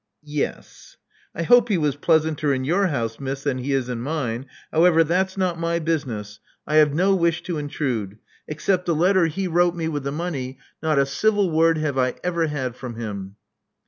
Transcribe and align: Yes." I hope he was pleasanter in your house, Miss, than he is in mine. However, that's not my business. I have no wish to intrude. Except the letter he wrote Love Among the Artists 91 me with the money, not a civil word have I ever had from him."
Yes." 0.23 0.97
I 1.35 1.43
hope 1.43 1.69
he 1.69 1.77
was 1.77 1.95
pleasanter 1.95 2.51
in 2.55 2.65
your 2.65 2.87
house, 2.87 3.19
Miss, 3.19 3.43
than 3.43 3.59
he 3.59 3.71
is 3.73 3.87
in 3.87 4.01
mine. 4.01 4.47
However, 4.73 5.03
that's 5.03 5.37
not 5.37 5.59
my 5.59 5.77
business. 5.77 6.39
I 6.65 6.77
have 6.77 6.91
no 6.95 7.13
wish 7.13 7.43
to 7.43 7.59
intrude. 7.59 8.17
Except 8.47 8.87
the 8.87 8.95
letter 8.95 9.27
he 9.27 9.47
wrote 9.47 9.75
Love 9.75 9.75
Among 9.75 9.77
the 9.77 9.87
Artists 9.87 9.91
91 9.91 9.91
me 9.91 9.93
with 9.93 10.03
the 10.03 10.11
money, 10.23 10.59
not 10.81 10.97
a 10.97 11.05
civil 11.05 11.51
word 11.51 11.77
have 11.77 11.99
I 11.99 12.15
ever 12.23 12.47
had 12.47 12.75
from 12.75 12.95
him." 12.95 13.35